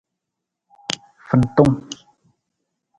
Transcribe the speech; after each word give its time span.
Fantung. 1.27 1.73